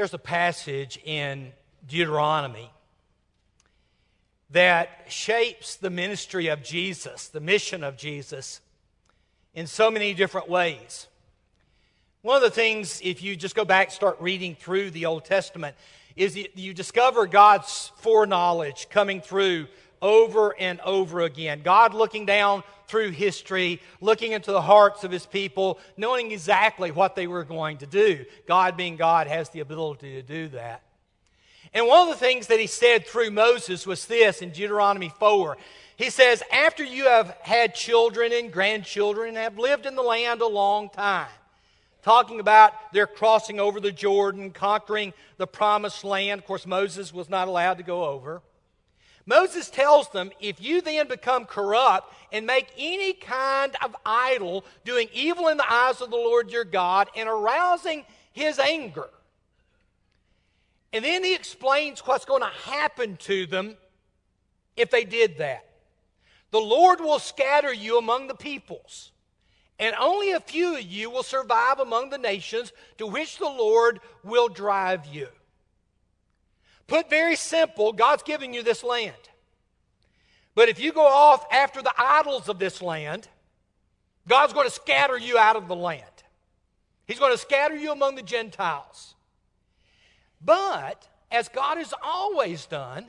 [0.00, 1.52] There's a passage in
[1.86, 2.70] Deuteronomy
[4.48, 8.62] that shapes the ministry of Jesus, the mission of Jesus,
[9.52, 11.06] in so many different ways.
[12.22, 15.26] One of the things, if you just go back and start reading through the Old
[15.26, 15.76] Testament,
[16.16, 19.66] is you discover God's foreknowledge coming through
[20.02, 21.62] over and over again.
[21.62, 27.14] God looking down through history, looking into the hearts of his people, knowing exactly what
[27.14, 28.24] they were going to do.
[28.46, 30.82] God, being God, has the ability to do that.
[31.72, 35.56] And one of the things that he said through Moses was this in Deuteronomy 4.
[35.96, 40.40] He says, After you have had children and grandchildren and have lived in the land
[40.40, 41.28] a long time,
[42.02, 46.40] talking about their crossing over the Jordan, conquering the promised land.
[46.40, 48.42] Of course, Moses was not allowed to go over.
[49.30, 55.08] Moses tells them if you then become corrupt and make any kind of idol, doing
[55.12, 59.08] evil in the eyes of the Lord your God and arousing his anger.
[60.92, 63.76] And then he explains what's going to happen to them
[64.76, 65.64] if they did that.
[66.50, 69.12] The Lord will scatter you among the peoples,
[69.78, 74.00] and only a few of you will survive among the nations to which the Lord
[74.24, 75.28] will drive you.
[76.90, 79.14] Put very simple, God's giving you this land.
[80.56, 83.28] But if you go off after the idols of this land,
[84.26, 86.02] God's going to scatter you out of the land.
[87.06, 89.14] He's going to scatter you among the Gentiles.
[90.44, 93.06] But, as God has always done,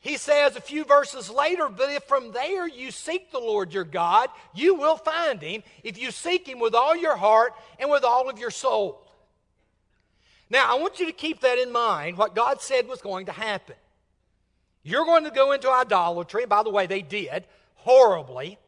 [0.00, 3.84] he says a few verses later, but if from there you seek the Lord your
[3.84, 8.02] God, you will find him if you seek him with all your heart and with
[8.02, 9.03] all of your soul.
[10.50, 13.32] Now, I want you to keep that in mind, what God said was going to
[13.32, 13.76] happen.
[14.82, 16.44] You're going to go into idolatry.
[16.44, 17.44] By the way, they did
[17.76, 18.58] horribly.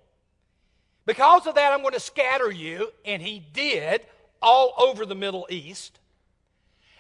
[1.05, 4.03] Because of that, I'm going to scatter you, and He did
[4.43, 6.01] all over the Middle East.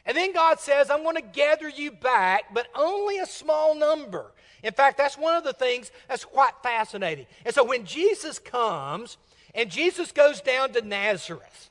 [0.05, 4.33] And then God says, I'm going to gather you back, but only a small number.
[4.62, 7.27] In fact, that's one of the things that's quite fascinating.
[7.44, 9.17] And so when Jesus comes,
[9.55, 11.70] and Jesus goes down to Nazareth,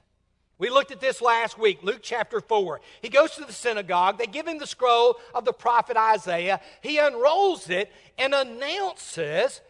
[0.58, 2.80] we looked at this last week, Luke chapter 4.
[3.02, 4.18] He goes to the synagogue.
[4.18, 6.62] They give him the scroll of the prophet Isaiah.
[6.82, 9.62] He unrolls it and announces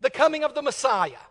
[0.00, 1.24] the coming of the Messiah.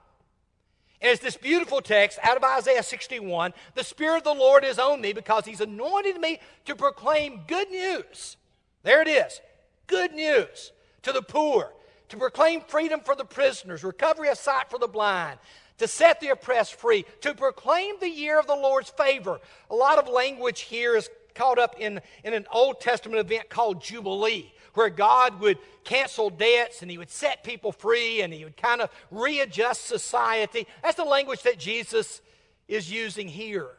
[1.02, 4.80] And it's this beautiful text out of Isaiah 61 The Spirit of the Lord is
[4.80, 8.36] on me because He's anointed me to proclaim good news.
[8.84, 9.42] There it is
[9.86, 11.74] good news to the poor,
[12.10, 15.40] to proclaim freedom for the prisoners, recovery of sight for the blind,
[15.78, 19.40] to set the oppressed free, to proclaim the year of the Lord's favor.
[19.70, 23.82] A lot of language here is caught up in, in an Old Testament event called
[23.82, 28.58] Jubilee, where God would cancel debts and he would set people free and he would
[28.58, 30.68] kind of readjust society.
[30.84, 32.22] That's the language that Jesus
[32.68, 33.70] is using here.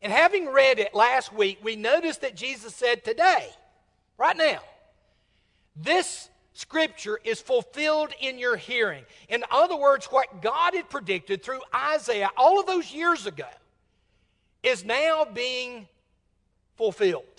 [0.00, 3.48] And having read it last week, we noticed that Jesus said today,
[4.16, 4.60] right now,
[5.76, 9.04] this Scripture is fulfilled in your hearing.
[9.28, 13.46] In other words, what God had predicted through Isaiah all of those years ago
[14.64, 15.86] is now being
[16.74, 17.37] fulfilled.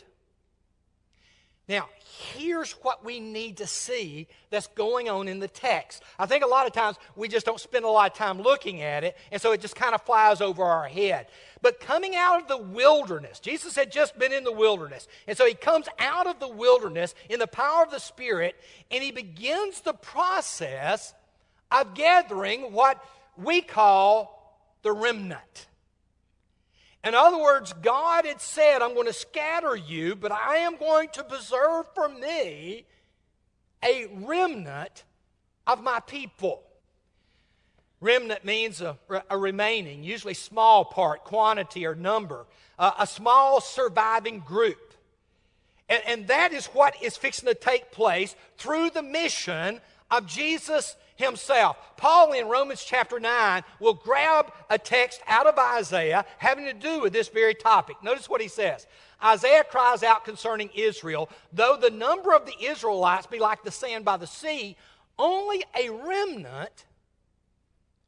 [1.69, 1.87] Now,
[2.33, 6.01] here's what we need to see that's going on in the text.
[6.17, 8.81] I think a lot of times we just don't spend a lot of time looking
[8.81, 11.27] at it, and so it just kind of flies over our head.
[11.61, 15.07] But coming out of the wilderness, Jesus had just been in the wilderness.
[15.27, 18.55] And so he comes out of the wilderness in the power of the Spirit,
[18.89, 21.13] and he begins the process
[21.71, 22.99] of gathering what
[23.37, 25.67] we call the remnant.
[27.03, 31.09] In other words, God had said, I'm going to scatter you, but I am going
[31.13, 32.85] to preserve for me
[33.83, 35.05] a remnant
[35.65, 36.63] of my people.
[38.01, 38.97] Remnant means a,
[39.29, 42.45] a remaining, usually small part, quantity, or number,
[42.77, 44.93] uh, a small surviving group.
[45.87, 49.79] And, and that is what is fixing to take place through the mission
[50.11, 51.77] of Jesus himself.
[51.97, 57.01] Paul in Romans chapter 9 will grab a text out of Isaiah having to do
[57.01, 57.97] with this very topic.
[58.01, 58.87] Notice what he says.
[59.23, 64.05] Isaiah cries out concerning Israel, though the number of the Israelites be like the sand
[64.05, 64.77] by the sea,
[65.17, 66.85] only a remnant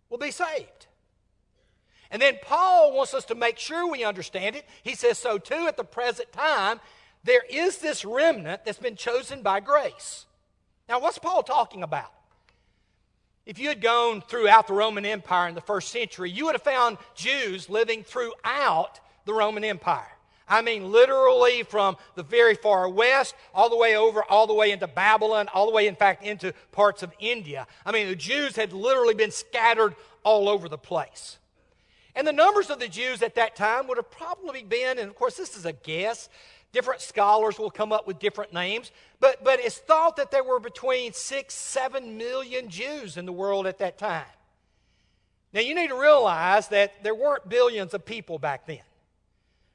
[0.10, 0.88] will be saved.
[2.10, 4.66] And then Paul wants us to make sure we understand it.
[4.84, 6.80] He says, so too at the present time,
[7.24, 10.26] there is this remnant that's been chosen by grace.
[10.90, 12.12] Now, what's Paul talking about?
[13.46, 16.62] If you had gone throughout the Roman Empire in the first century, you would have
[16.62, 20.12] found Jews living throughout the Roman Empire.
[20.48, 24.72] I mean, literally from the very far west, all the way over, all the way
[24.72, 27.66] into Babylon, all the way, in fact, into parts of India.
[27.86, 31.38] I mean, the Jews had literally been scattered all over the place.
[32.16, 35.16] And the numbers of the Jews at that time would have probably been, and of
[35.16, 36.28] course, this is a guess,
[36.72, 40.60] Different scholars will come up with different names, but, but it's thought that there were
[40.60, 44.24] between six, seven million Jews in the world at that time.
[45.54, 48.80] Now, you need to realize that there weren't billions of people back then.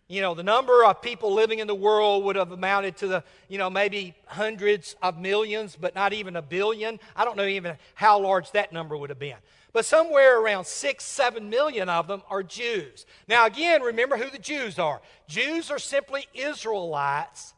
[0.08, 3.25] You know, the number of people living in the world would have amounted to the,
[3.49, 7.00] you know, maybe hundreds of millions, but not even a billion.
[7.16, 9.37] I don't know even how large that number would have been.
[9.76, 13.05] But somewhere around six, seven million of them are Jews.
[13.28, 15.02] Now, again, remember who the Jews are.
[15.28, 17.52] Jews are simply Israelites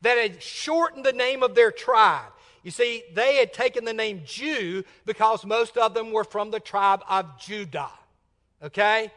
[0.00, 2.32] that had shortened the name of their tribe.
[2.64, 6.58] You see, they had taken the name Jew because most of them were from the
[6.58, 7.92] tribe of Judah.
[8.60, 9.12] Okay?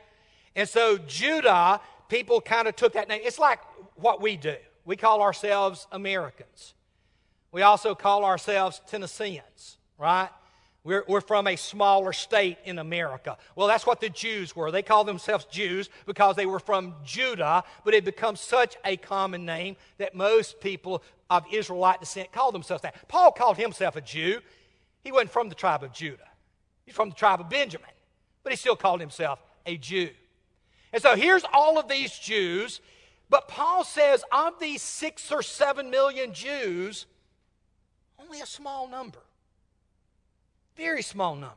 [0.55, 3.21] And so Judah, people kind of took that name.
[3.23, 3.59] It's like
[3.95, 4.57] what we do.
[4.85, 6.75] We call ourselves Americans.
[7.51, 10.29] We also call ourselves Tennesseans, right?
[10.85, 13.37] We're, we're from a smaller state in America.
[13.55, 14.69] Well, that's what the Jews were.
[14.69, 19.47] They called themselves Jews because they were from Judah, but it becomes such a common
[19.47, 23.07] name that most people of Israelite descent call themselves that.
[23.07, 24.41] Paul called himself a Jew.
[25.01, 26.29] He wasn't from the tribe of Judah,
[26.85, 27.89] he's from the tribe of Benjamin,
[28.43, 30.11] but he still called himself a Jew.
[30.93, 32.79] And so here's all of these Jews,
[33.27, 37.07] but Paul says of these six or seven million Jews,
[38.19, 39.19] only a small number
[40.75, 41.55] very small number,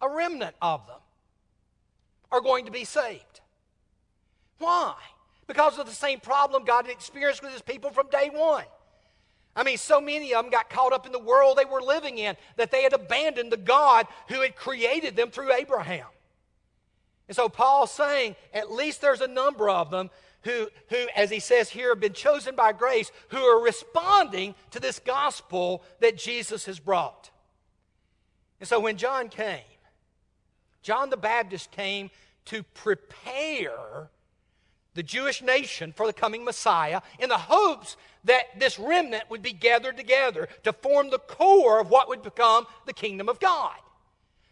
[0.00, 0.98] a remnant of them,
[2.30, 3.40] are going to be saved.
[4.58, 4.94] Why?
[5.46, 8.64] Because of the same problem God had experienced with his people from day one.
[9.54, 12.18] I mean, so many of them got caught up in the world they were living
[12.18, 16.06] in that they had abandoned the God who had created them through Abraham.
[17.28, 20.10] And so Paul's saying at least there's a number of them
[20.42, 24.80] who, who, as he says here, have been chosen by grace, who are responding to
[24.80, 27.30] this gospel that Jesus has brought.
[28.62, 29.58] And so when John came,
[30.82, 32.12] John the Baptist came
[32.44, 34.08] to prepare
[34.94, 39.52] the Jewish nation for the coming Messiah in the hopes that this remnant would be
[39.52, 43.74] gathered together to form the core of what would become the kingdom of God.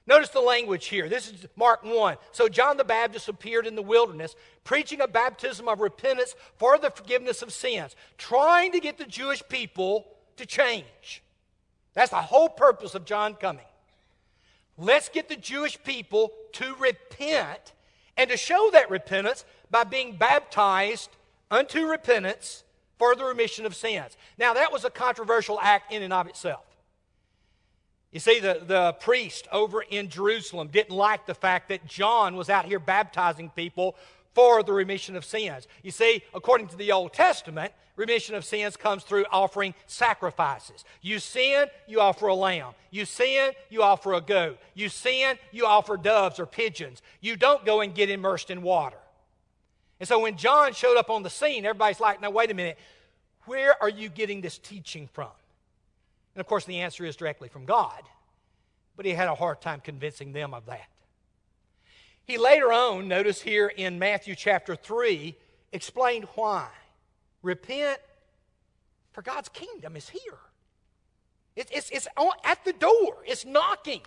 [0.09, 1.09] Notice the language here.
[1.09, 2.17] This is Mark 1.
[2.33, 4.35] So John the Baptist appeared in the wilderness,
[4.65, 9.41] preaching a baptism of repentance for the forgiveness of sins, trying to get the Jewish
[9.49, 11.23] people to change.
[11.95, 13.67] That's the whole purpose of John coming.
[14.81, 17.75] Let's get the Jewish people to repent
[18.17, 21.11] and to show that repentance by being baptized
[21.51, 22.65] unto repentance
[22.99, 24.17] for the remission of sins.
[24.39, 26.65] Now, that was a controversial act in and of itself.
[28.11, 32.49] You see, the, the priest over in Jerusalem didn't like the fact that John was
[32.49, 33.97] out here baptizing people
[34.35, 35.67] for the remission of sins.
[35.83, 40.85] You see, according to the Old Testament, remission of sins comes through offering sacrifices.
[41.03, 42.73] You sin, you offer a lamb.
[42.91, 44.59] You sin, you offer a goat.
[44.75, 47.03] You sin, you offer doves or pigeons.
[47.21, 48.97] You don't go and get immersed in water.
[49.99, 52.79] And so when John showed up on the scene, everybody's like, now, wait a minute,
[53.45, 55.29] where are you getting this teaching from?
[56.35, 58.03] And of course, the answer is directly from God.
[58.97, 60.89] But he had a hard time convincing them of that.
[62.31, 65.35] He later on, notice here in Matthew chapter 3,
[65.73, 66.69] explained why.
[67.43, 67.99] Repent,
[69.11, 70.39] for God's kingdom is here.
[71.57, 72.07] It's, it's, it's
[72.45, 74.03] at the door, it's knocking.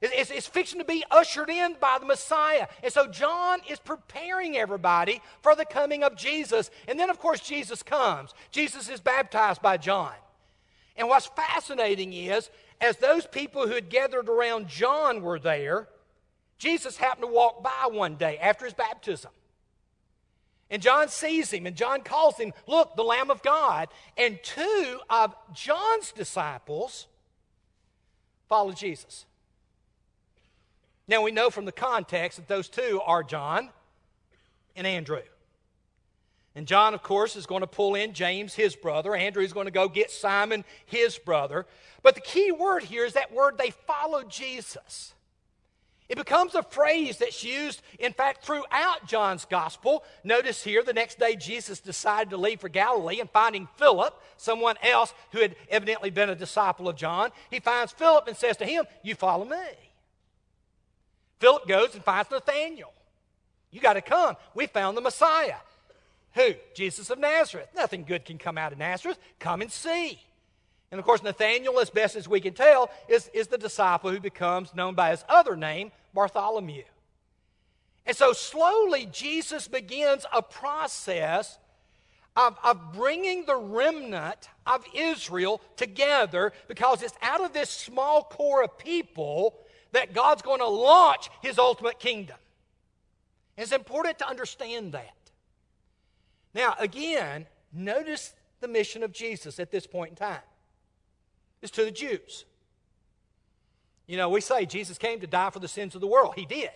[0.00, 2.68] It's, it's, fixing to be ushered in by the Messiah.
[2.82, 6.70] And so John is preparing everybody for the coming of Jesus.
[6.88, 8.32] And then, of course, Jesus comes.
[8.50, 10.14] Jesus is baptized by John.
[10.96, 12.48] And what's fascinating is,
[12.80, 15.88] as those people who had gathered around John were there,
[16.62, 19.32] Jesus happened to walk by one day after his baptism.
[20.70, 23.88] And John sees him, and John calls him, Look, the Lamb of God.
[24.16, 27.08] And two of John's disciples
[28.48, 29.26] follow Jesus.
[31.08, 33.70] Now we know from the context that those two are John
[34.76, 35.22] and Andrew.
[36.54, 39.16] And John, of course, is going to pull in James, his brother.
[39.16, 41.66] Andrew is going to go get Simon, his brother.
[42.04, 45.12] But the key word here is that word they followed Jesus.
[46.12, 50.04] It becomes a phrase that's used, in fact, throughout John's gospel.
[50.22, 54.76] Notice here, the next day Jesus decided to leave for Galilee and finding Philip, someone
[54.82, 58.66] else who had evidently been a disciple of John, he finds Philip and says to
[58.66, 59.56] him, You follow me.
[61.40, 62.92] Philip goes and finds Nathanael.
[63.70, 64.36] You got to come.
[64.52, 65.56] We found the Messiah.
[66.34, 66.50] Who?
[66.74, 67.68] Jesus of Nazareth.
[67.74, 69.18] Nothing good can come out of Nazareth.
[69.38, 70.20] Come and see.
[70.92, 74.20] And of course, Nathanael, as best as we can tell, is, is the disciple who
[74.20, 76.84] becomes known by his other name, Bartholomew.
[78.06, 81.58] And so slowly, Jesus begins a process
[82.36, 88.62] of, of bringing the remnant of Israel together because it's out of this small core
[88.62, 89.56] of people
[89.90, 92.36] that God's going to launch his ultimate kingdom.
[93.58, 95.16] It's important to understand that.
[96.54, 100.40] Now, again, Notice the mission of Jesus at this point in time.
[101.62, 102.44] It's to the Jews.
[104.06, 106.34] You know, we say Jesus came to die for the sins of the world.
[106.36, 106.70] He did.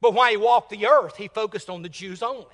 [0.00, 2.46] But while he walked the earth, he focused on the Jews only.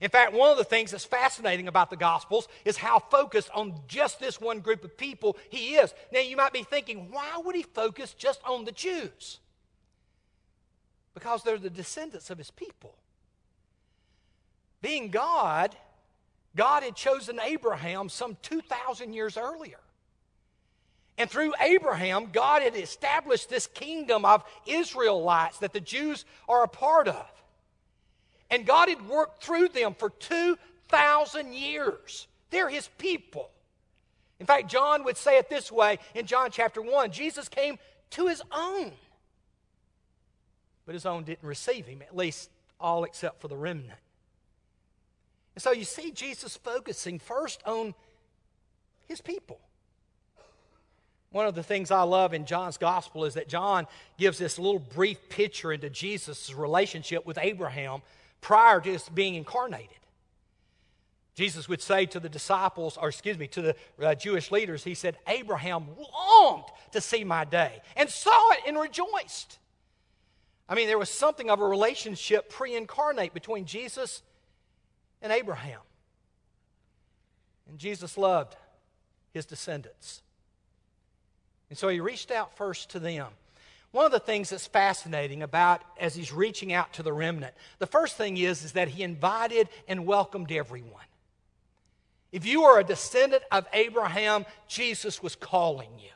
[0.00, 3.74] In fact, one of the things that's fascinating about the Gospels is how focused on
[3.86, 5.92] just this one group of people he is.
[6.10, 9.38] Now, you might be thinking, why would he focus just on the Jews?
[11.12, 12.94] Because they're the descendants of his people.
[14.80, 15.76] Being God,
[16.56, 19.80] God had chosen Abraham some 2,000 years earlier.
[21.20, 26.66] And through Abraham, God had established this kingdom of Israelites that the Jews are a
[26.66, 27.30] part of.
[28.48, 32.26] And God had worked through them for 2,000 years.
[32.48, 33.50] They're his people.
[34.38, 37.78] In fact, John would say it this way in John chapter 1 Jesus came
[38.12, 38.90] to his own,
[40.86, 42.48] but his own didn't receive him, at least
[42.80, 44.00] all except for the remnant.
[45.54, 47.94] And so you see Jesus focusing first on
[49.06, 49.60] his people.
[51.32, 53.86] One of the things I love in John's gospel is that John
[54.18, 58.02] gives this little brief picture into Jesus' relationship with Abraham
[58.40, 59.88] prior to his being incarnated.
[61.36, 64.94] Jesus would say to the disciples, or excuse me, to the uh, Jewish leaders, he
[64.94, 69.58] said, Abraham longed to see my day and saw it and rejoiced.
[70.68, 74.22] I mean, there was something of a relationship pre incarnate between Jesus
[75.22, 75.80] and Abraham.
[77.68, 78.56] And Jesus loved
[79.32, 80.22] his descendants.
[81.70, 83.28] And so he reached out first to them.
[83.92, 87.86] One of the things that's fascinating about as he's reaching out to the remnant, the
[87.86, 91.04] first thing is, is that he invited and welcomed everyone.
[92.30, 96.10] If you are a descendant of Abraham, Jesus was calling you.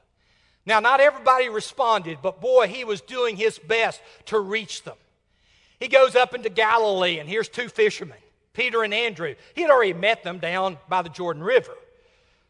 [0.66, 4.96] Now, not everybody responded, but boy, he was doing his best to reach them.
[5.80, 8.16] He goes up into Galilee, and here's two fishermen,
[8.52, 9.34] Peter and Andrew.
[9.54, 11.74] He had already met them down by the Jordan River.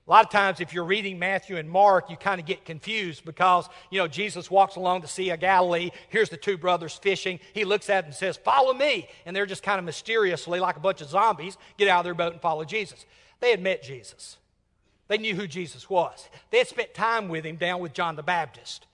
[0.06, 3.24] A lot of times, if you're reading Matthew and Mark, you kind of get confused
[3.24, 5.90] because, you know, Jesus walks along the Sea of Galilee.
[6.10, 7.40] Here's the two brothers fishing.
[7.54, 9.08] He looks at them and says, Follow me.
[9.24, 12.14] And they're just kind of mysteriously, like a bunch of zombies, get out of their
[12.14, 13.06] boat and follow Jesus.
[13.40, 14.36] They had met Jesus,
[15.08, 16.28] they knew who Jesus was.
[16.50, 18.86] They had spent time with him down with John the Baptist.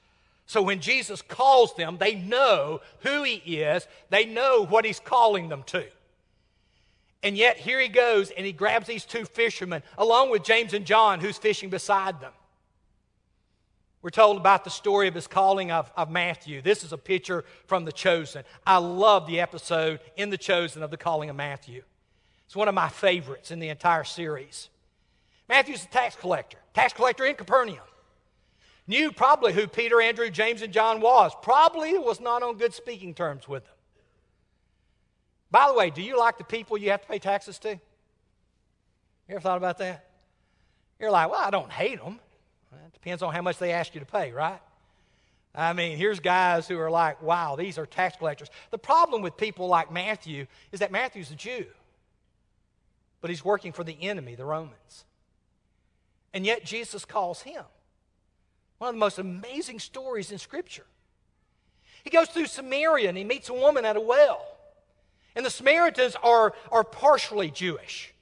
[0.47, 5.49] So when Jesus calls them, they know who he is, they know what he's calling
[5.49, 5.87] them to.
[7.23, 10.87] And yet, here he goes and he grabs these two fishermen, along with James and
[10.87, 12.33] John, who's fishing beside them.
[14.03, 16.63] We're told about the story of his calling of, of Matthew.
[16.63, 18.45] This is a picture from The Chosen.
[18.67, 21.83] I love the episode in The Chosen of the calling of Matthew.
[22.47, 24.71] It's one of my favorites in the entire series.
[25.51, 27.85] Matthew's a tax collector, tax collector in Capernaum.
[28.87, 31.33] Knew probably who Peter, Andrew, James, and John was.
[31.43, 33.75] Probably was not on good speaking terms with them.
[35.51, 37.71] By the way, do you like the people you have to pay taxes to?
[37.71, 37.81] You
[39.31, 40.07] ever thought about that?
[40.99, 42.21] You're like, well, I don't hate them.
[42.73, 44.61] It depends on how much they ask you to pay, right?
[45.55, 48.49] I mean, here's guys who are like, wow, these are tax collectors.
[48.71, 51.67] The problem with people like Matthew is that Matthew's a Jew,
[53.21, 55.05] but he's working for the enemy, the Romans.
[56.33, 57.65] And yet Jesus calls him.
[58.79, 60.87] One of the most amazing stories in Scripture.
[62.05, 64.47] He goes through Samaria and he meets a woman at a well.
[65.41, 68.13] And the Samaritans are, are partially Jewish.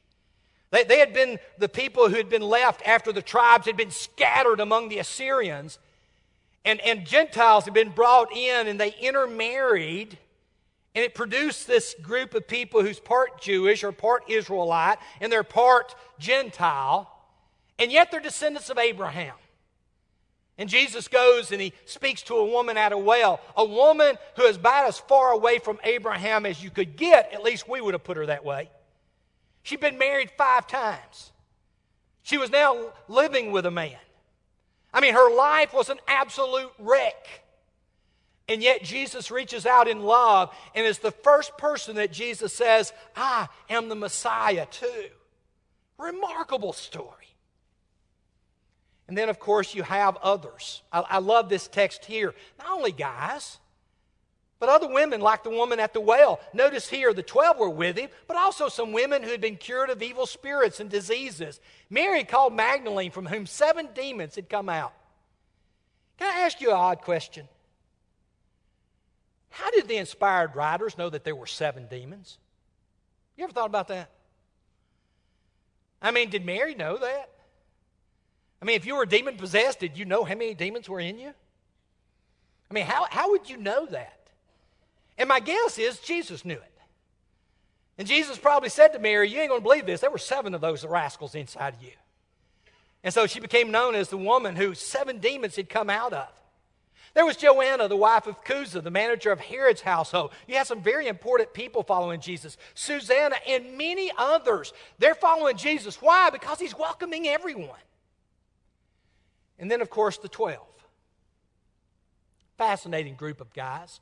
[0.70, 3.90] They, they had been the people who had been left after the tribes had been
[3.90, 5.80] scattered among the Assyrians.
[6.64, 10.16] And, and Gentiles had been brought in and they intermarried.
[10.94, 15.42] And it produced this group of people who's part Jewish or part Israelite and they're
[15.42, 17.12] part Gentile.
[17.80, 19.34] And yet they're descendants of Abraham.
[20.58, 24.42] And Jesus goes and he speaks to a woman at a well, a woman who
[24.42, 27.32] is about as far away from Abraham as you could get.
[27.32, 28.68] At least we would have put her that way.
[29.62, 31.32] She'd been married five times.
[32.22, 33.96] She was now living with a man.
[34.92, 37.44] I mean, her life was an absolute wreck.
[38.48, 42.92] And yet Jesus reaches out in love and is the first person that Jesus says,
[43.14, 45.06] I am the Messiah too.
[45.98, 47.17] Remarkable story.
[49.08, 50.82] And then, of course, you have others.
[50.92, 52.34] I, I, love this text here.
[52.58, 53.58] Not only guys,
[54.60, 56.40] but other women, like the woman at the well.
[56.52, 59.88] Notice here, the 12 were with him, but also some women who had been cured
[59.88, 61.58] of evil spirits and diseases.
[61.88, 64.92] Mary called Magdalene, from whom seven demons had come out.
[66.18, 67.48] Can I ask you an odd question?
[69.48, 72.36] How did the inspired writers know that there were seven demons?
[73.36, 74.10] You ever thought about that?
[76.02, 77.30] I mean, did Mary know that?
[78.60, 81.18] I mean, if you were demon possessed, did you know how many demons were in
[81.18, 81.32] you?
[82.70, 84.18] I mean, how, how would you know that?
[85.16, 86.72] And my guess is Jesus knew it.
[87.98, 90.00] And Jesus probably said to Mary, You ain't going to believe this.
[90.00, 91.92] There were seven of those rascals inside of you.
[93.02, 96.28] And so she became known as the woman who seven demons had come out of.
[97.14, 100.30] There was Joanna, the wife of Chuza, the manager of Herod's household.
[100.46, 102.56] You had some very important people following Jesus.
[102.74, 104.72] Susanna and many others.
[104.98, 106.00] They're following Jesus.
[106.00, 106.30] Why?
[106.30, 107.78] Because he's welcoming everyone.
[109.58, 110.58] And then, of course, the 12.
[112.56, 114.00] Fascinating group of guys.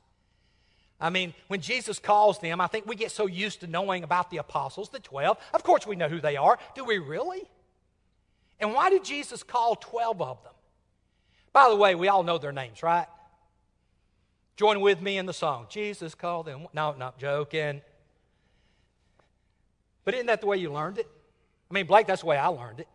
[0.99, 4.31] I mean, when Jesus calls them, I think we get so used to knowing about
[4.31, 5.37] the apostles, the 12.
[5.53, 6.57] Of course, we know who they are.
[6.75, 7.43] Do we really?
[8.59, 10.53] And why did Jesus call 12 of them?
[11.53, 13.07] By the way, we all know their names, right?
[14.55, 15.67] Join with me in the song.
[15.69, 16.67] Jesus called them.
[16.73, 17.81] No, not joking.
[20.03, 21.07] But isn't that the way you learned it?
[21.69, 22.87] I mean, Blake, that's the way I learned it.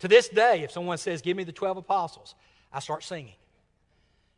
[0.00, 2.34] To this day, if someone says, Give me the 12 apostles,
[2.72, 3.34] I start singing.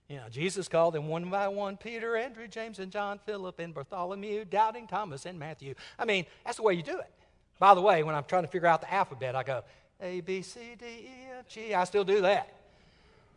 [0.09, 3.73] You know, Jesus called them one by one Peter, Andrew, James, and John, Philip, and
[3.73, 5.75] Bartholomew, doubting Thomas, and Matthew.
[5.99, 7.11] I mean, that's the way you do it.
[7.59, 9.63] By the way, when I'm trying to figure out the alphabet, I go
[10.01, 11.75] A, B, C, D, E, F, G.
[11.75, 12.53] I still do that.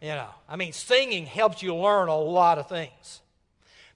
[0.01, 3.21] You know, I mean, singing helps you learn a lot of things.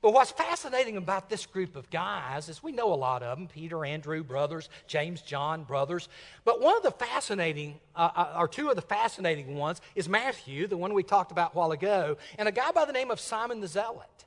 [0.02, 3.48] But what's fascinating about this group of guys is we know a lot of them
[3.48, 6.08] Peter, Andrew, brothers, James, John, brothers.
[6.46, 10.68] But one of the fascinating, uh, uh, or two of the fascinating ones, is Matthew,
[10.68, 13.20] the one we talked about a while ago, and a guy by the name of
[13.20, 14.26] Simon the Zealot.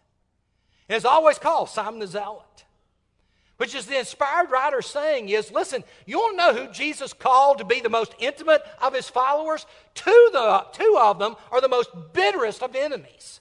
[0.91, 2.45] And it's always called Simon the Zealot.
[3.57, 7.59] Which is the inspired writer saying is, listen, you want to know who Jesus called
[7.59, 9.67] to be the most intimate of his followers?
[9.95, 13.41] Two, the, two of them are the most bitterest of enemies.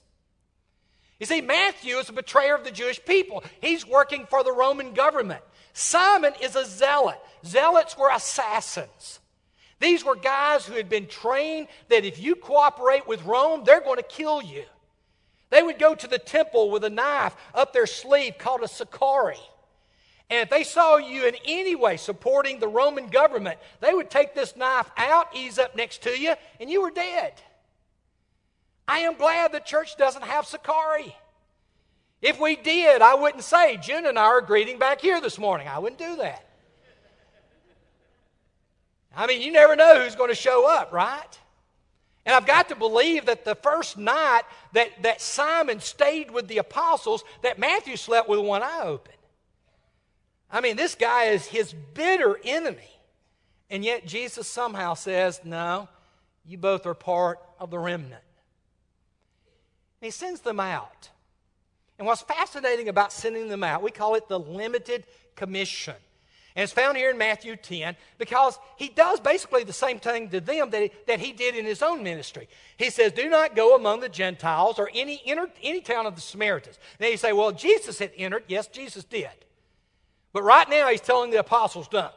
[1.22, 3.44] You see, Matthew is a betrayer of the Jewish people.
[3.62, 5.44] He's working for the Roman government.
[5.72, 7.20] Simon is a zealot.
[7.46, 9.20] Zealots were assassins.
[9.80, 13.98] These were guys who had been trained that if you cooperate with Rome, they're going
[13.98, 14.64] to kill you.
[15.52, 19.38] They would go to the temple with a knife up their sleeve called a sicarii.
[20.32, 24.34] And if they saw you in any way supporting the Roman government, they would take
[24.34, 27.34] this knife out, ease up next to you, and you were dead.
[28.88, 31.16] I am glad the church doesn't have sicarii.
[32.22, 35.68] If we did, I wouldn't say, June and I are greeting back here this morning.
[35.68, 36.46] I wouldn't do that.
[39.16, 41.40] I mean, you never know who's going to show up, right?
[42.26, 46.60] And I've got to believe that the first night that, that Simon stayed with the
[46.60, 49.14] apostles, that Matthew slept with one eye open.
[50.52, 52.90] I mean, this guy is his bitter enemy.
[53.70, 55.88] And yet Jesus somehow says, No,
[56.46, 58.22] you both are part of the remnant.
[60.02, 61.10] And he sends them out.
[62.00, 65.96] And what's fascinating about sending them out, we call it the limited commission.
[66.56, 70.42] And it's found here in Matthew 10 because he does basically the same thing to
[70.42, 72.50] them that he, that he did in his own ministry.
[72.78, 75.22] He says, Do not go among the Gentiles or any,
[75.62, 76.78] any town of the Samaritans.
[77.00, 78.44] Now you say, Well, Jesus had entered.
[78.48, 79.30] Yes, Jesus did.
[80.34, 82.12] But right now he's telling the apostles, Don't.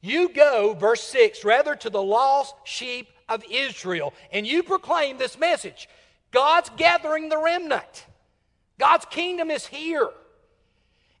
[0.00, 5.38] You go, verse 6, rather to the lost sheep of Israel, and you proclaim this
[5.38, 5.88] message
[6.34, 8.06] God's gathering the remnant.
[8.78, 10.10] God's kingdom is here.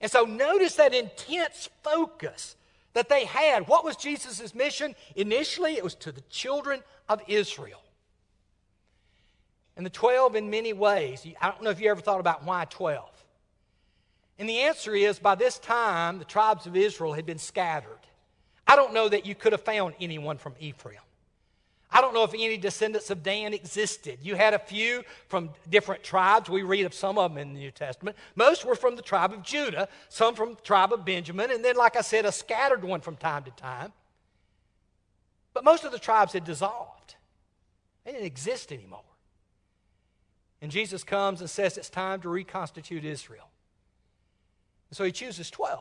[0.00, 2.56] And so notice that intense focus
[2.92, 3.68] that they had.
[3.68, 4.94] What was Jesus' mission?
[5.16, 7.80] Initially, it was to the children of Israel.
[9.76, 12.64] And the 12, in many ways, I don't know if you ever thought about why
[12.66, 13.08] 12.
[14.38, 17.98] And the answer is by this time, the tribes of Israel had been scattered.
[18.66, 21.00] I don't know that you could have found anyone from Ephraim.
[21.94, 24.18] I don't know if any descendants of Dan existed.
[24.20, 26.50] You had a few from different tribes.
[26.50, 28.16] We read of some of them in the New Testament.
[28.34, 31.76] Most were from the tribe of Judah, some from the tribe of Benjamin, and then,
[31.76, 33.92] like I said, a scattered one from time to time.
[35.52, 37.14] But most of the tribes had dissolved,
[38.04, 39.04] they didn't exist anymore.
[40.60, 43.48] And Jesus comes and says it's time to reconstitute Israel.
[44.90, 45.80] And so he chooses 12.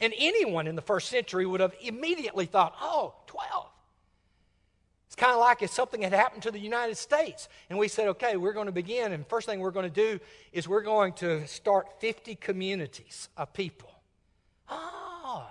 [0.00, 3.68] And anyone in the first century would have immediately thought, oh, 12
[5.18, 7.48] kind of like if something had happened to the United States.
[7.68, 9.12] And we said, okay, we're going to begin.
[9.12, 10.20] And first thing we're going to do
[10.52, 13.90] is we're going to start 50 communities of people.
[14.70, 15.46] Oh,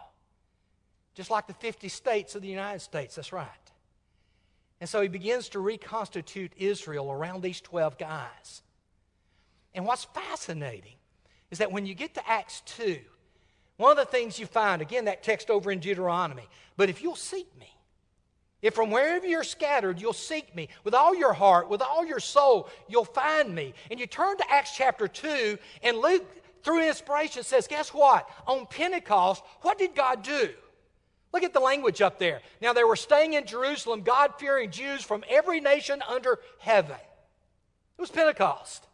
[1.14, 3.16] just like the 50 states of the United States.
[3.16, 3.50] That's right.
[4.80, 8.62] And so he begins to reconstitute Israel around these 12 guys.
[9.74, 10.96] And what's fascinating
[11.52, 13.00] is that when you get to Acts 2,
[13.78, 17.16] one of the things you find, again, that text over in Deuteronomy, but if you'll
[17.16, 17.77] seek me,
[18.62, 22.20] if from wherever you're scattered, you'll seek me with all your heart, with all your
[22.20, 23.74] soul, you'll find me.
[23.92, 26.26] And you turn to Acts chapter 2, and Luke,
[26.64, 28.28] through inspiration, says, Guess what?
[28.48, 30.50] On Pentecost, what did God do?
[31.34, 32.42] Look at the language up there.
[32.62, 36.96] Now, they were staying in Jerusalem, God fearing Jews from every nation under heaven.
[36.96, 38.88] It was Pentecost.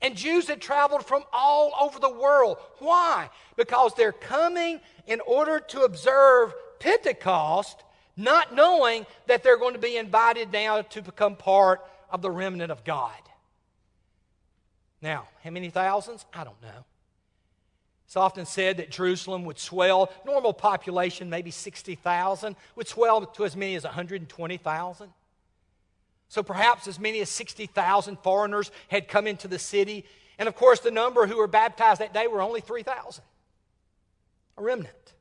[0.00, 2.58] And Jews had traveled from all over the world.
[2.78, 3.30] Why?
[3.56, 7.82] Because they're coming in order to observe Pentecost,
[8.16, 12.70] not knowing that they're going to be invited now to become part of the remnant
[12.70, 13.12] of God.
[15.00, 16.24] Now, how many thousands?
[16.32, 16.84] I don't know.
[18.06, 23.56] It's often said that Jerusalem would swell, normal population, maybe 60,000, would swell to as
[23.56, 25.08] many as 120,000.
[26.28, 30.04] So perhaps as many as 60,000 foreigners had come into the city.
[30.38, 33.24] And of course, the number who were baptized that day were only 3,000.
[34.58, 35.14] A remnant.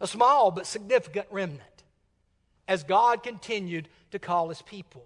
[0.00, 1.62] A small but significant remnant.
[2.72, 5.04] As God continued to call his people.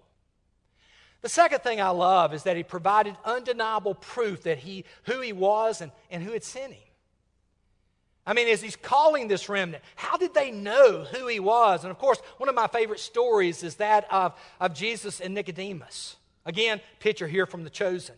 [1.21, 5.33] The second thing I love is that he provided undeniable proof that he, who he
[5.33, 6.81] was and, and who had sent him.
[8.25, 11.83] I mean, as he's calling this remnant, how did they know who he was?
[11.83, 16.15] And of course, one of my favorite stories is that of, of Jesus and Nicodemus.
[16.45, 18.15] Again, picture here from The Chosen.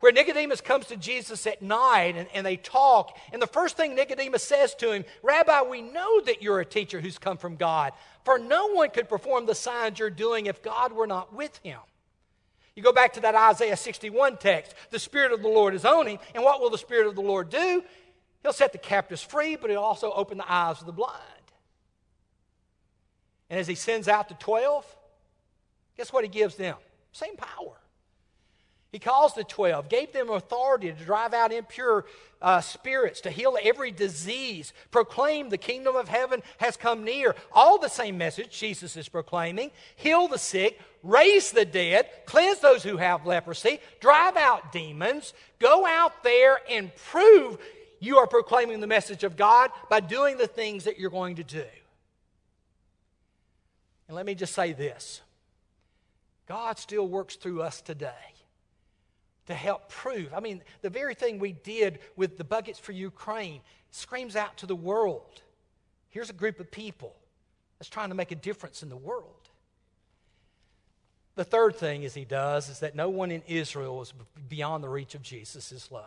[0.00, 3.94] Where Nicodemus comes to Jesus at night and, and they talk, and the first thing
[3.94, 7.92] Nicodemus says to him, Rabbi, we know that you're a teacher who's come from God,
[8.26, 11.78] for no one could perform the signs you're doing if God were not with him.
[12.74, 14.74] You go back to that Isaiah 61 text.
[14.90, 16.18] The Spirit of the Lord is on him.
[16.34, 17.84] And what will the Spirit of the Lord do?
[18.42, 21.22] He'll set the captives free, but he'll also open the eyes of the blind.
[23.48, 24.84] And as he sends out the 12,
[25.96, 26.74] guess what he gives them?
[27.12, 27.76] Same power.
[28.92, 32.06] He calls the 12, gave them authority to drive out impure
[32.40, 37.34] uh, spirits, to heal every disease, proclaim the kingdom of heaven has come near.
[37.52, 42.82] All the same message Jesus is proclaiming heal the sick, raise the dead, cleanse those
[42.82, 47.58] who have leprosy, drive out demons, go out there and prove
[47.98, 51.44] you are proclaiming the message of God by doing the things that you're going to
[51.44, 51.64] do.
[54.06, 55.22] And let me just say this
[56.46, 58.12] God still works through us today
[59.46, 60.32] to help prove.
[60.34, 64.66] I mean, the very thing we did with the buckets for Ukraine screams out to
[64.66, 65.42] the world.
[66.08, 67.14] Here's a group of people
[67.78, 69.32] that's trying to make a difference in the world.
[71.36, 74.12] The third thing is he does is that no one in Israel is
[74.48, 76.04] beyond the reach of Jesus' love.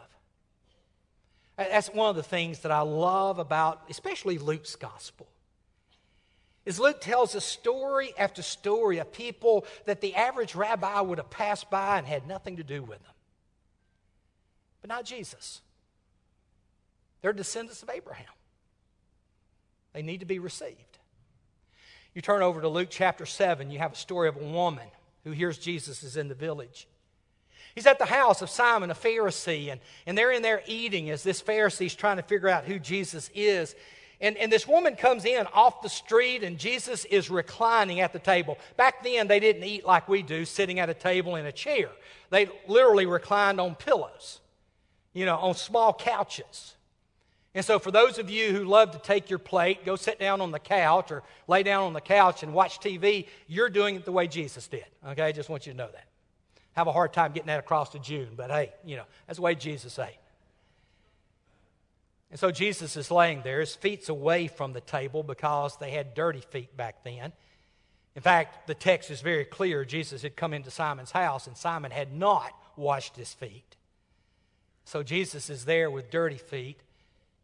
[1.56, 5.28] That's one of the things that I love about, especially Luke's gospel.
[6.66, 11.30] Is Luke tells us story after story of people that the average rabbi would have
[11.30, 13.14] passed by and had nothing to do with them.
[14.82, 15.62] But not Jesus.
[17.22, 18.26] They're descendants of Abraham.
[19.94, 20.98] They need to be received.
[22.14, 24.88] You turn over to Luke chapter 7, you have a story of a woman
[25.24, 26.88] who hears Jesus is in the village.
[27.76, 31.24] He's at the house of Simon, a Pharisee, and, and they're in there eating as
[31.24, 33.76] this Pharisee's trying to figure out who Jesus is.
[34.22, 38.20] And, and this woman comes in off the street, and Jesus is reclining at the
[38.20, 38.58] table.
[38.76, 41.90] Back then, they didn't eat like we do, sitting at a table in a chair.
[42.32, 44.42] They literally reclined on pillows,
[45.14, 46.76] you know, on small couches.
[47.56, 50.40] And so, for those of you who love to take your plate, go sit down
[50.40, 54.06] on the couch or lay down on the couch and watch TV, you're doing it
[54.06, 54.86] the way Jesus did.
[55.08, 55.24] Okay?
[55.24, 56.10] I just want you to know that
[56.80, 59.44] have a hard time getting that across to June, but hey, you know, that's the
[59.44, 60.18] way Jesus ate.
[62.32, 66.14] And so Jesus is laying there, his feet's away from the table because they had
[66.14, 67.34] dirty feet back then.
[68.16, 69.84] In fact, the text is very clear.
[69.84, 73.76] Jesus had come into Simon's house, and Simon had not washed his feet.
[74.90, 76.80] So Jesus is there with dirty feet.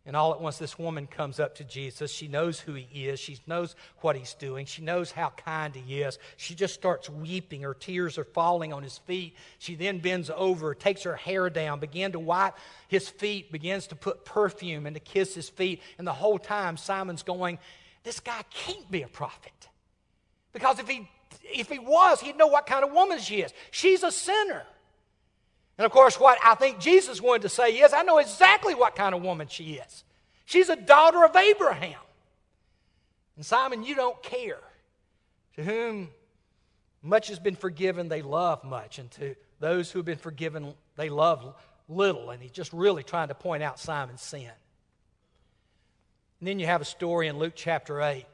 [0.04, 2.12] And all at once, this woman comes up to Jesus.
[2.12, 3.20] She knows who he is.
[3.20, 4.66] She knows what he's doing.
[4.66, 6.18] She knows how kind he is.
[6.38, 7.62] She just starts weeping.
[7.62, 9.36] Her tears are falling on his feet.
[9.60, 12.56] She then bends over, takes her hair down, begins to wipe
[12.88, 15.84] his feet, begins to put perfume and to kiss his feet.
[16.00, 17.60] And the whole time, Simon's going,
[18.04, 19.70] This guy can't be a prophet.
[20.52, 21.08] Because if he,
[21.44, 23.54] if he was, he'd know what kind of woman she is.
[23.70, 24.64] She's a sinner.
[25.78, 28.96] And of course, what I think Jesus wanted to say is, I know exactly what
[28.96, 30.04] kind of woman she is.
[30.46, 32.00] She's a daughter of Abraham.
[33.36, 34.62] And Simon, you don't care.
[35.56, 36.10] To whom
[37.02, 39.00] much has been forgiven, they love much.
[39.00, 41.56] And to those who have been forgiven, they love
[41.90, 42.30] little.
[42.30, 44.52] And he's just really trying to point out Simon's sin.
[46.40, 48.26] And then you have a story in Luke chapter 8.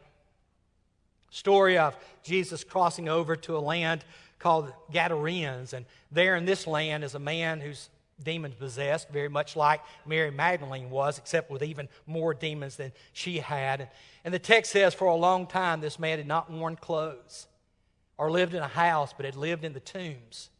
[1.32, 4.04] Story of Jesus crossing over to a land
[4.42, 5.74] called Gadarenes.
[5.74, 7.90] And there in this land is a man who's
[8.24, 13.40] demon possessed, very much like Mary Magdalene was, except with even more demons than she
[13.40, 13.90] had.
[14.24, 17.48] And the text says for a long time this man had not worn clothes
[18.18, 20.51] or lived in a house, but had lived in the tombs.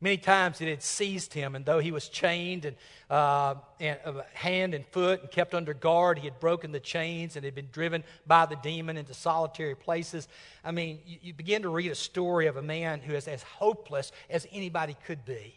[0.00, 2.76] Many times it had seized him, and though he was chained and,
[3.08, 7.36] uh, and uh, hand and foot and kept under guard, he had broken the chains
[7.36, 10.28] and had been driven by the demon into solitary places.
[10.64, 13.42] I mean, you, you begin to read a story of a man who is as
[13.42, 15.54] hopeless as anybody could be.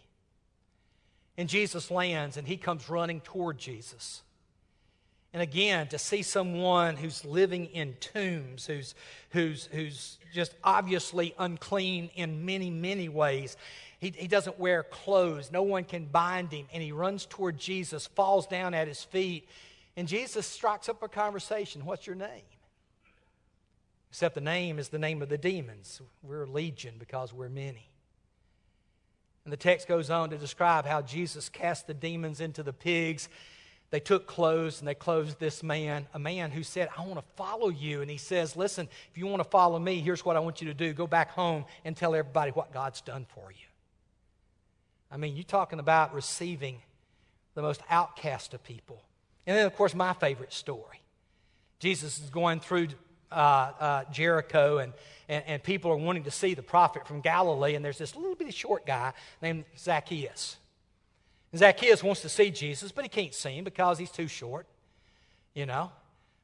[1.38, 4.24] And Jesus lands and he comes running toward Jesus.
[5.34, 8.96] And again, to see someone who's living in tombs, who's,
[9.32, 13.58] who's, who's just obviously unclean in many, many ways.
[14.00, 15.52] He, he doesn't wear clothes.
[15.52, 16.68] No one can bind him.
[16.74, 19.48] And he runs toward Jesus, falls down at his feet.
[19.96, 21.86] And Jesus strikes up a conversation.
[21.86, 22.44] What's your name?
[24.10, 26.02] Except the name is the name of the demons.
[26.24, 27.90] We're legion because we're many.
[29.44, 33.30] And the text goes on to describe how Jesus cast the demons into the pigs
[33.90, 37.26] they took clothes and they clothed this man, a man who said, I want to
[37.36, 38.02] follow you.
[38.02, 40.68] And he says, Listen, if you want to follow me, here's what I want you
[40.68, 43.68] to do go back home and tell everybody what God's done for you.
[45.10, 46.80] I mean, you're talking about receiving
[47.54, 49.02] the most outcast of people.
[49.46, 51.02] And then, of course, my favorite story.
[51.80, 52.90] Jesus is going through
[53.32, 54.94] uh, uh, Jericho, and,
[55.30, 58.36] and, and people are wanting to see the prophet from Galilee, and there's this little
[58.36, 60.58] bitty short guy named Zacchaeus.
[61.56, 64.68] Zacchaeus wants to see Jesus, but he can't see him because he's too short.
[65.54, 65.92] You know,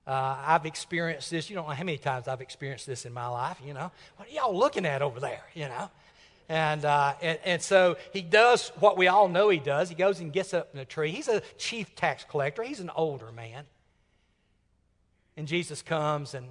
[0.07, 1.49] uh, I've experienced this.
[1.49, 3.59] You don't know how many times I've experienced this in my life.
[3.65, 5.43] You know, what are y'all looking at over there?
[5.53, 5.89] You know,
[6.49, 9.89] and, uh, and, and so he does what we all know he does.
[9.89, 11.11] He goes and gets up in a tree.
[11.11, 12.63] He's a chief tax collector.
[12.63, 13.65] He's an older man.
[15.35, 16.47] And Jesus comes and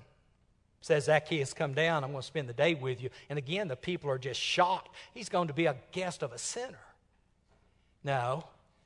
[0.80, 2.04] says, Zacchaeus, come down.
[2.04, 3.10] I'm going to spend the day with you.
[3.28, 4.94] And again, the people are just shocked.
[5.14, 6.78] He's going to be a guest of a sinner.
[8.04, 8.44] No,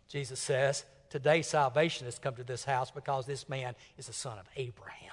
[0.09, 4.39] Jesus says, today salvation has come to this house because this man is the son
[4.39, 5.13] of Abraham.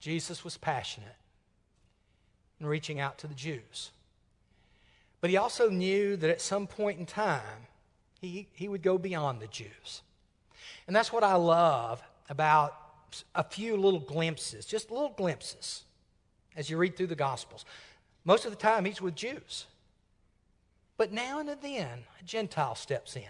[0.00, 1.16] Jesus was passionate
[2.60, 3.90] in reaching out to the Jews.
[5.20, 7.66] But he also knew that at some point in time,
[8.20, 10.02] he, he would go beyond the Jews.
[10.86, 12.74] And that's what I love about
[13.34, 15.84] a few little glimpses, just little glimpses,
[16.56, 17.64] as you read through the Gospels.
[18.24, 19.66] Most of the time, he's with Jews.
[20.96, 23.22] But now and then, a Gentile steps in.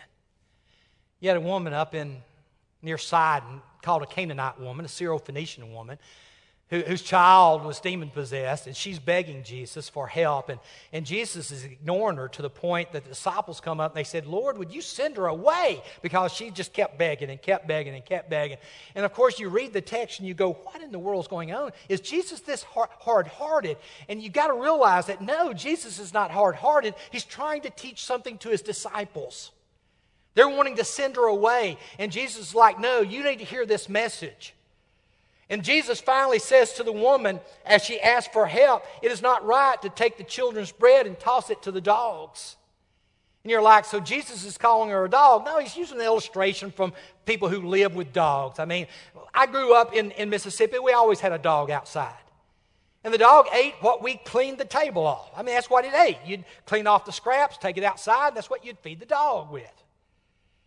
[1.20, 2.22] You had a woman up in
[2.82, 5.98] near Sidon called a Canaanite woman, a Syro-Phoenician woman,
[6.68, 10.48] who, whose child was demon possessed, and she's begging Jesus for help.
[10.48, 10.58] And,
[10.92, 14.04] and Jesus is ignoring her to the point that the disciples come up and they
[14.04, 15.80] said, Lord, would you send her away?
[16.02, 18.56] Because she just kept begging and kept begging and kept begging.
[18.96, 21.28] And of course, you read the text and you go, What in the world is
[21.28, 21.70] going on?
[21.88, 23.76] Is Jesus this hard hearted?
[24.08, 26.94] And you got to realize that no, Jesus is not hard hearted.
[27.12, 29.52] He's trying to teach something to his disciples.
[30.34, 31.78] They're wanting to send her away.
[31.96, 34.55] And Jesus is like, No, you need to hear this message.
[35.48, 39.44] And Jesus finally says to the woman as she asks for help, It is not
[39.44, 42.56] right to take the children's bread and toss it to the dogs.
[43.44, 45.44] And you're like, So Jesus is calling her a dog?
[45.44, 46.92] No, he's using an illustration from
[47.26, 48.58] people who live with dogs.
[48.58, 48.88] I mean,
[49.32, 52.14] I grew up in, in Mississippi, we always had a dog outside.
[53.04, 55.30] And the dog ate what we cleaned the table off.
[55.36, 56.18] I mean, that's what it ate.
[56.26, 59.70] You'd clean off the scraps, take it outside, that's what you'd feed the dog with.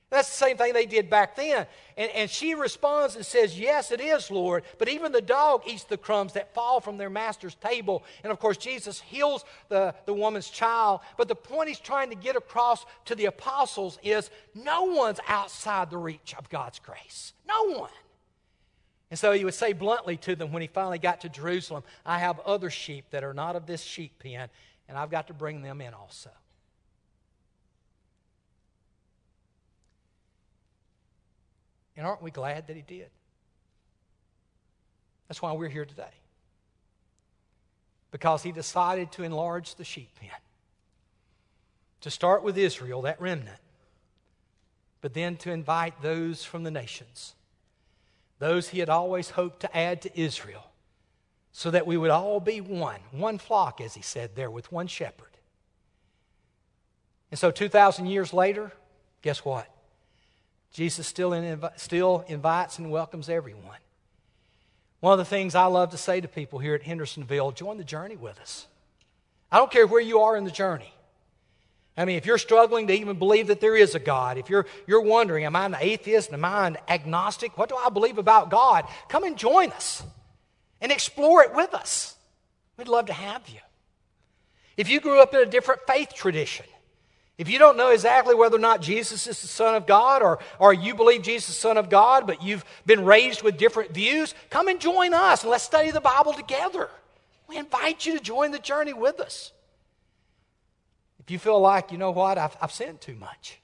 [0.09, 1.67] That's the same thing they did back then.
[1.95, 4.63] And, and she responds and says, Yes, it is, Lord.
[4.79, 8.03] But even the dog eats the crumbs that fall from their master's table.
[8.23, 11.01] And of course, Jesus heals the, the woman's child.
[11.15, 15.91] But the point he's trying to get across to the apostles is no one's outside
[15.91, 17.33] the reach of God's grace.
[17.47, 17.91] No one.
[19.11, 22.19] And so he would say bluntly to them when he finally got to Jerusalem, I
[22.19, 24.49] have other sheep that are not of this sheep pen,
[24.87, 26.29] and I've got to bring them in also.
[31.99, 33.09] And aren't we glad that he did?
[35.27, 36.13] That's why we're here today.
[38.09, 40.29] Because he decided to enlarge the sheep pen.
[41.99, 43.59] To start with Israel, that remnant,
[45.01, 47.35] but then to invite those from the nations,
[48.39, 50.71] those he had always hoped to add to Israel,
[51.51, 54.87] so that we would all be one, one flock, as he said there, with one
[54.87, 55.35] shepherd.
[57.29, 58.71] And so 2,000 years later,
[59.21, 59.67] guess what?
[60.71, 61.33] Jesus still,
[61.77, 63.77] still invites and welcomes everyone.
[64.99, 67.83] One of the things I love to say to people here at Hendersonville join the
[67.83, 68.67] journey with us.
[69.51, 70.93] I don't care where you are in the journey.
[71.97, 74.65] I mean, if you're struggling to even believe that there is a God, if you're,
[74.87, 76.31] you're wondering, am I an atheist?
[76.31, 77.57] Am I an agnostic?
[77.57, 78.85] What do I believe about God?
[79.09, 80.03] Come and join us
[80.79, 82.15] and explore it with us.
[82.77, 83.59] We'd love to have you.
[84.77, 86.65] If you grew up in a different faith tradition,
[87.39, 90.39] if you don't know exactly whether or not Jesus is the Son of God or,
[90.59, 93.93] or you believe Jesus is the Son of God, but you've been raised with different
[93.93, 96.89] views, come and join us and let's study the Bible together.
[97.47, 99.53] We invite you to join the journey with us.
[101.21, 103.61] If you feel like, you know what, I've, I've sinned too much,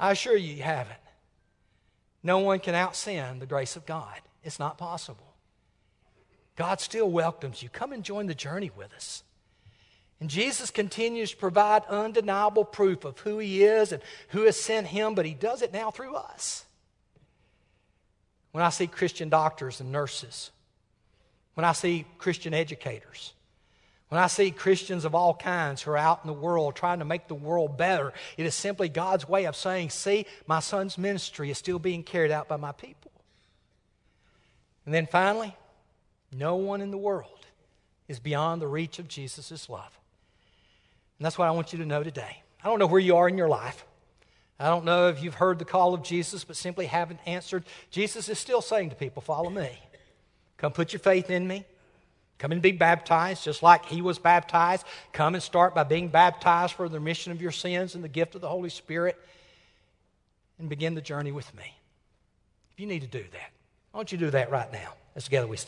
[0.00, 0.98] I assure you, you haven't.
[2.24, 4.20] No one can out sin the grace of God.
[4.42, 5.32] It's not possible.
[6.56, 7.68] God still welcomes you.
[7.68, 9.22] Come and join the journey with us.
[10.20, 14.88] And Jesus continues to provide undeniable proof of who he is and who has sent
[14.88, 16.64] him, but he does it now through us.
[18.50, 20.50] When I see Christian doctors and nurses,
[21.54, 23.32] when I see Christian educators,
[24.08, 27.04] when I see Christians of all kinds who are out in the world trying to
[27.04, 31.50] make the world better, it is simply God's way of saying, See, my son's ministry
[31.50, 33.12] is still being carried out by my people.
[34.86, 35.54] And then finally,
[36.32, 37.46] no one in the world
[38.08, 39.97] is beyond the reach of Jesus' love.
[41.18, 42.42] And that's what I want you to know today.
[42.62, 43.84] I don't know where you are in your life.
[44.60, 47.64] I don't know if you've heard the call of Jesus but simply haven't answered.
[47.90, 49.70] Jesus is still saying to people, Follow me.
[50.56, 51.64] Come put your faith in me.
[52.38, 54.84] Come and be baptized just like he was baptized.
[55.12, 58.34] Come and start by being baptized for the remission of your sins and the gift
[58.34, 59.16] of the Holy Spirit
[60.58, 61.74] and begin the journey with me.
[62.72, 63.50] If you need to do that,
[63.90, 64.94] why don't you do that right now?
[65.16, 65.66] As together we stand.